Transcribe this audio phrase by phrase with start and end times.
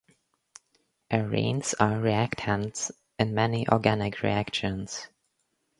[1.11, 5.07] Arenes are reactants in many organic reactions.